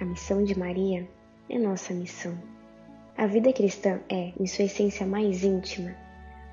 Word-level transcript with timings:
A 0.00 0.04
missão 0.06 0.42
de 0.42 0.58
Maria 0.58 1.06
é 1.46 1.58
nossa 1.58 1.92
missão. 1.92 2.34
A 3.18 3.26
vida 3.26 3.52
cristã 3.52 4.00
é, 4.08 4.32
em 4.40 4.46
sua 4.46 4.64
essência 4.64 5.06
mais 5.06 5.44
íntima, 5.44 5.94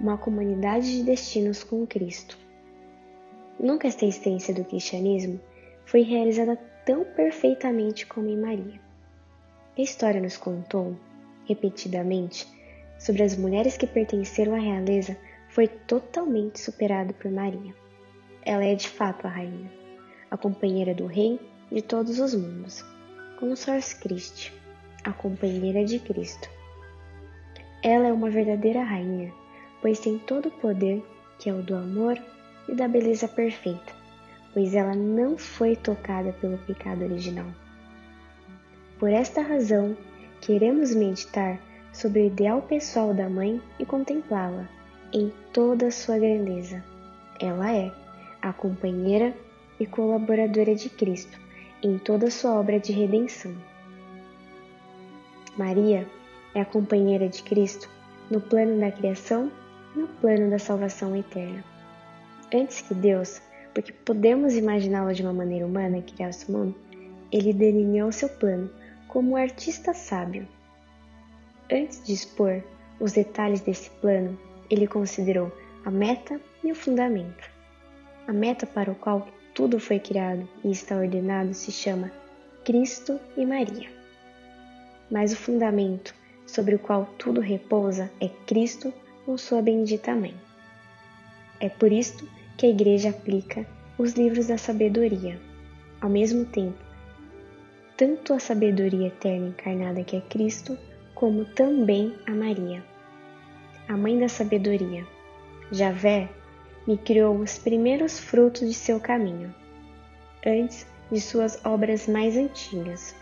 uma 0.02 0.18
comunidade 0.18 0.98
de 0.98 1.04
destinos 1.04 1.64
com 1.64 1.88
Cristo. 1.88 2.38
Nunca 3.58 3.88
esta 3.88 4.06
essência 4.06 4.54
do 4.54 4.66
cristianismo 4.66 5.40
foi 5.86 6.02
realizada 6.02 6.58
tão 6.86 7.06
perfeitamente 7.06 8.06
como 8.06 8.28
em 8.28 8.36
Maria. 8.36 8.82
A 9.78 9.82
história 9.82 10.20
nos 10.20 10.36
contou, 10.36 10.98
repetidamente, 11.48 12.46
sobre 13.00 13.24
as 13.24 13.38
mulheres 13.38 13.78
que 13.78 13.88
pertenceram 13.88 14.56
à 14.56 14.60
realeza 14.60 15.18
foi 15.48 15.70
totalmente 15.70 16.60
superado 16.60 17.14
por 17.14 17.32
Maria. 17.32 17.74
Ela 18.44 18.66
é 18.66 18.76
de 18.76 18.90
fato 18.90 19.26
a 19.26 19.30
rainha, 19.30 19.72
a 20.30 20.36
companheira 20.36 20.94
do 20.94 21.06
rei 21.06 21.40
de 21.72 21.82
todos 21.82 22.20
os 22.20 22.36
mundos 22.36 22.84
Consors 23.40 23.94
Christi, 23.94 24.52
a 25.04 25.14
companheira 25.14 25.86
de 25.86 26.00
Cristo. 26.00 26.50
Ela 27.84 28.08
é 28.08 28.12
uma 28.12 28.32
verdadeira 28.32 28.82
rainha, 28.82 29.32
pois 29.80 30.00
tem 30.00 30.18
todo 30.18 30.48
o 30.48 30.52
poder 30.52 31.06
que 31.38 31.48
é 31.48 31.54
o 31.54 31.62
do 31.62 31.76
amor 31.76 32.18
e 32.68 32.74
da 32.74 32.88
beleza 32.88 33.28
perfeita, 33.28 33.94
pois 34.56 34.74
ela 34.74 34.96
não 34.96 35.38
foi 35.38 35.76
tocada 35.76 36.34
pelo 36.42 36.58
pecado 36.58 37.04
original. 37.04 37.46
Por 38.98 39.12
esta 39.12 39.44
razão, 39.44 39.96
queremos 40.42 40.96
meditar 40.96 41.60
sobre 41.94 42.22
o 42.22 42.26
ideal 42.26 42.64
pessoal 42.64 43.14
da 43.14 43.30
mãe 43.30 43.62
e 43.78 43.86
contemplá-la 43.86 44.68
em 45.14 45.32
toda 45.54 45.86
a 45.86 45.92
sua 45.92 46.18
grandeza. 46.18 46.84
Ela 47.40 47.72
é 47.72 47.94
a 48.42 48.52
companheira 48.52 49.32
e 49.80 49.86
colaboradora 49.86 50.74
de 50.74 50.90
Cristo 50.90 51.46
em 51.84 51.98
toda 51.98 52.32
sua 52.32 52.54
obra 52.60 52.80
de 52.80 52.92
redenção. 52.92 53.56
Maria 55.58 56.08
é 56.54 56.62
a 56.62 56.66
companheira 56.66 57.28
de 57.28 57.44
Cristo 57.44 57.90
no 58.30 58.42
plano 58.42 58.80
da 58.80 58.92
criação 58.92 59.52
e 59.96 60.00
no 60.00 60.08
plano 60.08 60.50
da 60.50 60.60
salvação 60.60 61.16
eterna. 61.16 61.64
Antes 62.54 62.82
que 62.82 62.94
Deus, 62.94 63.42
porque 63.74 63.92
podemos 63.92 64.56
imaginá-lo 64.56 65.14
de 65.14 65.22
uma 65.22 65.34
maneira 65.34 65.66
humana, 65.66 66.02
criasse 66.02 66.50
o 66.50 66.52
mundo, 66.52 66.76
ele 67.32 67.54
delineou 67.54 68.12
seu 68.12 68.30
plano 68.30 68.70
como 69.08 69.32
um 69.32 69.36
artista 69.36 69.94
sábio. 69.94 70.48
Antes 71.72 72.04
de 72.04 72.14
expor 72.14 72.64
os 73.00 73.12
detalhes 73.12 73.62
desse 73.62 73.90
plano, 73.90 74.38
ele 74.70 74.88
considerou 74.88 75.52
a 75.86 75.92
meta 75.92 76.40
e 76.64 76.72
o 76.72 76.76
fundamento. 76.76 77.50
A 78.28 78.34
meta 78.34 78.66
para 78.66 78.92
o 78.92 78.96
qual 78.96 79.28
tudo 79.58 79.80
foi 79.80 79.98
criado 79.98 80.48
e 80.64 80.70
está 80.70 80.96
ordenado 80.96 81.52
se 81.52 81.72
chama 81.72 82.12
Cristo 82.64 83.20
e 83.36 83.44
Maria. 83.44 83.90
Mas 85.10 85.34
o 85.34 85.36
fundamento 85.36 86.14
sobre 86.46 86.76
o 86.76 86.80
qual 86.80 87.08
tudo 87.18 87.42
repousa 87.42 88.12
é 88.22 88.30
Cristo 88.46 88.94
com 89.26 89.36
sua 89.36 89.64
bendita 89.64 90.14
mãe. 90.14 90.36
É 91.60 91.70
por 91.70 91.92
isto 91.92 92.30
que 92.56 92.68
a 92.68 92.70
Igreja 92.70 93.10
aplica 93.10 93.66
os 93.98 94.14
livros 94.14 94.46
da 94.46 94.60
sabedoria, 94.60 95.42
ao 96.00 96.10
mesmo 96.12 96.46
tempo, 96.46 96.78
tanto 97.98 98.34
a 98.34 98.40
sabedoria 98.40 99.08
eterna 99.08 99.48
encarnada 99.48 100.04
que 100.04 100.18
é 100.18 100.22
Cristo, 100.22 100.78
como 101.16 101.46
também 101.46 102.14
a 102.28 102.32
Maria, 102.32 102.84
a 103.88 103.98
mãe 103.98 104.20
da 104.20 104.30
sabedoria. 104.30 105.04
Javé 105.72 106.30
me 106.88 106.98
criou 106.98 107.38
os 107.38 107.58
primeiros 107.58 108.18
frutos 108.18 108.68
de 108.68 108.74
seu 108.74 108.98
caminho, 108.98 109.54
antes 110.46 110.88
de 111.12 111.20
suas 111.20 111.60
obras 111.66 112.08
mais 112.08 112.38
antigas. 112.38 113.14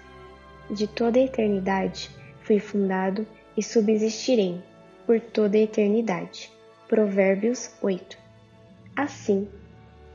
De 0.69 0.87
toda 0.87 1.17
a 1.17 1.23
eternidade 1.23 2.09
fui 2.41 2.59
fundado 2.59 3.25
e 3.57 3.63
subsistirei 3.63 4.61
por 5.05 5.19
toda 5.19 5.57
a 5.57 5.61
eternidade. 5.61 6.51
Provérbios 6.87 7.71
8. 7.81 8.17
Assim, 8.95 9.47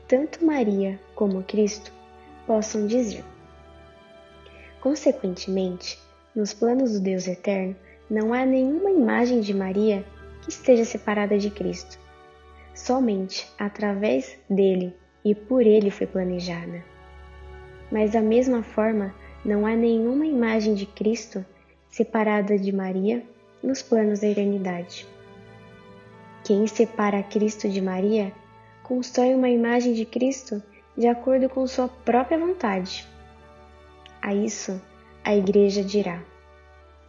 tanto 0.07 0.45
Maria 0.45 0.99
como 1.13 1.43
Cristo 1.43 1.91
possam 2.47 2.87
dizer. 2.87 3.23
Consequentemente, 4.79 5.99
nos 6.35 6.53
planos 6.53 6.93
do 6.93 6.99
Deus 6.99 7.27
eterno, 7.27 7.75
não 8.09 8.33
há 8.33 8.45
nenhuma 8.45 8.89
imagem 8.89 9.41
de 9.41 9.53
Maria 9.53 10.03
que 10.41 10.49
esteja 10.49 10.83
separada 10.83 11.37
de 11.37 11.49
Cristo. 11.49 12.00
Somente 12.83 13.47
através 13.59 14.39
dele 14.49 14.95
e 15.23 15.35
por 15.35 15.61
ele 15.61 15.91
foi 15.91 16.07
planejada. 16.07 16.83
Mas 17.91 18.13
da 18.13 18.21
mesma 18.21 18.63
forma, 18.63 19.13
não 19.45 19.67
há 19.67 19.75
nenhuma 19.75 20.25
imagem 20.25 20.73
de 20.73 20.87
Cristo 20.87 21.45
separada 21.91 22.57
de 22.57 22.71
Maria 22.71 23.23
nos 23.61 23.83
planos 23.83 24.21
da 24.21 24.27
eternidade. 24.27 25.05
Quem 26.43 26.65
separa 26.65 27.21
Cristo 27.21 27.69
de 27.69 27.79
Maria 27.79 28.33
constrói 28.81 29.35
uma 29.35 29.49
imagem 29.49 29.93
de 29.93 30.03
Cristo 30.03 30.59
de 30.97 31.05
acordo 31.05 31.47
com 31.49 31.67
sua 31.67 31.87
própria 31.87 32.39
vontade. 32.39 33.07
A 34.19 34.33
isso 34.33 34.81
a 35.23 35.35
Igreja 35.35 35.83
dirá: 35.83 36.19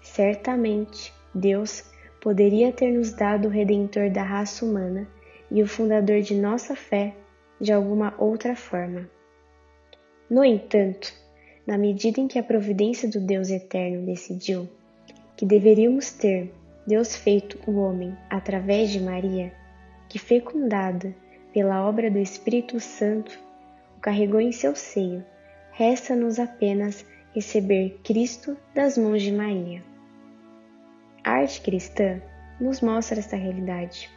certamente 0.03 1.15
Deus 1.35 1.83
poderia 2.21 2.71
ter 2.73 2.93
nos 2.93 3.15
dado 3.15 3.49
o 3.49 3.51
Redentor 3.51 4.11
da 4.11 4.23
raça 4.23 4.67
humana 4.67 5.09
e 5.53 5.63
o 5.63 5.67
fundador 5.67 6.21
de 6.23 6.35
nossa 6.35 6.75
fé 6.75 7.15
de 7.61 7.73
alguma 7.73 8.15
outra 8.19 8.57
forma. 8.57 9.09
No 10.29 10.45
entanto, 10.45 11.13
na 11.67 11.77
medida 11.77 12.21
em 12.21 12.27
que 12.27 12.39
a 12.39 12.43
providência 12.43 13.09
do 13.09 13.21
Deus 13.21 13.51
eterno 13.51 14.07
decidiu 14.07 14.69
que 15.37 15.47
deveríamos 15.47 16.11
ter 16.13 16.53
Deus 16.87 17.15
feito 17.15 17.59
o 17.71 17.77
homem 17.77 18.17
através 18.29 18.91
de 18.91 19.01
Maria, 19.01 19.53
que 20.09 20.19
fecundada 20.19 21.15
pela 21.53 21.87
obra 21.87 22.11
do 22.11 22.19
Espírito 22.19 22.81
Santo, 22.81 23.39
o 23.97 24.01
carregou 24.01 24.41
em 24.41 24.53
seu 24.53 24.75
seio, 24.75 25.25
resta-nos 25.73 26.39
apenas 26.39 27.05
receber 27.35 28.01
Cristo 28.03 28.57
das 28.75 28.97
mãos 28.99 29.23
de 29.23 29.33
Maria. 29.33 29.83
A 31.23 31.33
arte 31.33 31.61
cristã 31.61 32.21
nos 32.61 32.81
mostra 32.81 33.19
esta 33.19 33.37
realidade. 33.37 34.11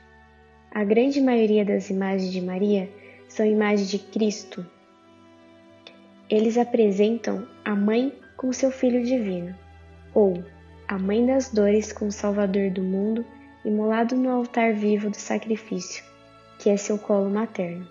A 0.75 0.83
grande 0.83 1.21
maioria 1.21 1.63
das 1.63 1.89
imagens 1.89 2.33
de 2.33 2.41
Maria 2.41 2.89
são 3.29 3.45
imagens 3.45 3.89
de 3.89 3.97
Cristo. 3.97 4.65
Eles 6.29 6.57
apresentam 6.57 7.47
a 7.63 7.73
mãe 7.73 8.11
com 8.35 8.51
seu 8.51 8.69
filho 8.69 9.01
divino, 9.01 9.55
ou 10.13 10.43
a 10.85 10.99
mãe 10.99 11.25
das 11.25 11.49
dores 11.49 11.93
com 11.93 12.07
o 12.07 12.11
Salvador 12.11 12.71
do 12.71 12.83
mundo 12.83 13.25
imolado 13.63 14.17
no 14.17 14.29
altar 14.29 14.73
vivo 14.73 15.09
do 15.09 15.15
sacrifício, 15.15 16.03
que 16.59 16.69
é 16.69 16.75
seu 16.75 16.99
colo 16.99 17.29
materno. 17.29 17.87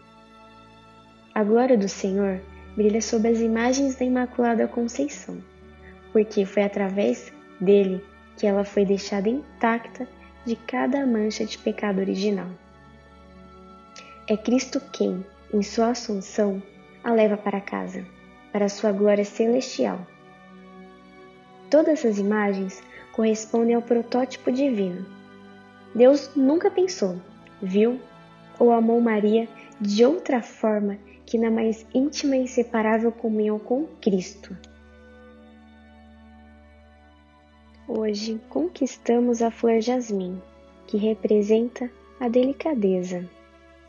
A 1.35 1.43
glória 1.43 1.79
do 1.79 1.89
Senhor 1.89 2.39
brilha 2.77 3.01
sobre 3.01 3.29
as 3.29 3.41
imagens 3.41 3.97
da 3.97 4.05
Imaculada 4.05 4.69
Conceição, 4.69 5.39
porque 6.13 6.45
foi 6.45 6.63
através 6.63 7.33
dele 7.59 8.05
que 8.37 8.47
ela 8.47 8.63
foi 8.63 8.85
deixada 8.85 9.31
intacta 9.31 10.07
de 10.45 10.55
cada 10.55 11.07
mancha 11.07 11.47
de 11.47 11.57
pecado 11.57 11.99
original. 12.01 12.51
É 14.27 14.39
Cristo 14.39 14.81
quem, 14.91 15.23
em 15.53 15.63
sua 15.63 15.91
assunção, 15.91 16.63
a 17.03 17.13
leva 17.13 17.37
para 17.37 17.61
casa, 17.61 18.07
para 18.51 18.71
sua 18.71 18.91
glória 18.91 19.25
celestial. 19.25 19.99
Todas 21.71 21.99
essas 21.99 22.19
imagens 22.19 22.83
correspondem 23.13 23.75
ao 23.75 23.83
protótipo 23.83 24.51
divino. 24.51 25.05
Deus 25.95 26.31
nunca 26.35 26.71
pensou, 26.71 27.21
viu 27.61 28.01
ou 28.59 28.73
amou 28.73 28.99
Maria 28.99 29.47
de 29.79 30.07
outra 30.07 30.41
forma 30.41 30.97
que 31.27 31.37
na 31.37 31.51
mais 31.51 31.85
íntima 31.95 32.35
e 32.35 32.45
inseparável 32.45 33.13
comunhão 33.13 33.59
com 33.59 33.87
Cristo. 34.01 34.57
Hoje 37.87 38.41
conquistamos 38.49 39.43
a 39.43 39.51
flor 39.51 39.83
jasmim, 39.83 40.41
que 40.87 40.97
representa 40.97 41.91
a 42.19 42.27
delicadeza, 42.27 43.29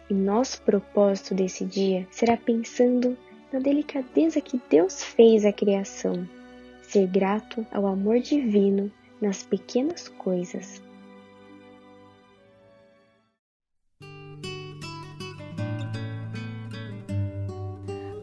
e 0.10 0.13
nosso 0.13 0.62
propósito 0.62 1.34
desse 1.34 1.66
dia 1.66 2.07
será 2.12 2.38
pensando 2.38 3.18
na 3.52 3.60
delicadeza 3.60 4.42
que 4.42 4.62
Deus 4.69 5.04
fez 5.04 5.46
a 5.46 5.54
criação, 5.54 6.28
ser 6.81 7.07
grato 7.07 7.66
ao 7.72 7.88
amor 7.88 8.19
divino 8.19 8.92
nas 9.22 9.44
pequenas 9.44 10.07
coisas. 10.07 10.81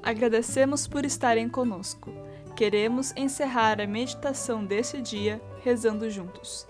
Agradecemos 0.02 0.86
por 0.86 1.04
estarem 1.04 1.48
conosco. 1.48 2.12
Queremos 2.56 3.14
encerrar 3.16 3.80
a 3.80 3.86
meditação 3.86 4.64
desse 4.64 5.00
dia 5.00 5.40
rezando 5.62 6.10
juntos. 6.10 6.66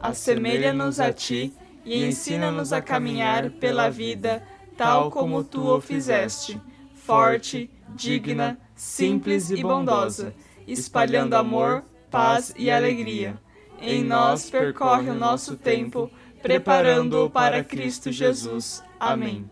Assemelha-nos 0.00 1.00
a 1.00 1.12
ti 1.12 1.52
e 1.86 2.04
ensina-nos 2.04 2.72
a 2.72 2.82
caminhar 2.82 3.50
pela 3.52 3.88
vida 3.88 4.42
tal 4.76 5.10
como 5.10 5.42
tu 5.42 5.62
o 5.74 5.80
fizeste, 5.80 6.60
forte, 6.94 7.70
digna, 7.94 8.58
simples 8.74 9.50
e 9.50 9.62
bondosa, 9.62 10.34
espalhando 10.66 11.34
amor, 11.34 11.84
paz 12.10 12.52
e 12.58 12.70
alegria. 12.70 13.40
Em 13.80 14.02
nós 14.02 14.50
percorre 14.50 15.08
o 15.10 15.14
nosso 15.14 15.56
tempo, 15.56 16.10
preparando-o 16.42 17.30
para 17.30 17.62
Cristo 17.62 18.10
Jesus. 18.10 18.82
Amém. 18.98 19.48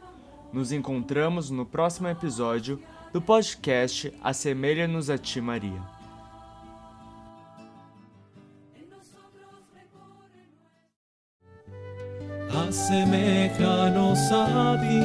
Nos 0.52 0.72
encontramos 0.72 1.50
no 1.50 1.64
próximo 1.64 2.08
episódio 2.08 2.80
do 3.12 3.22
podcast 3.22 4.12
Assemelha-nos 4.22 5.08
a 5.08 5.16
Ti, 5.16 5.40
Maria. 5.40 5.93
Asemejanos 12.74 14.32
a 14.32 14.76
ti, 14.82 14.98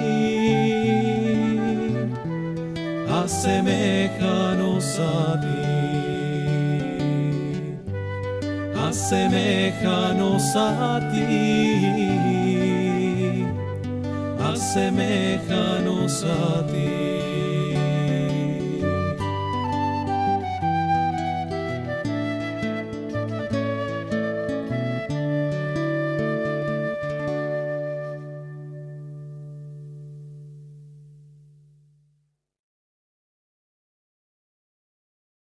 asemejanos 3.21 4.99
a 4.99 5.37
ti, 5.43 5.61
asemejanos 8.87 10.55
a 10.55 10.99
ti, 11.11 11.27
asemejanos 14.51 16.23
a 16.23 16.65
ti. 16.71 17.28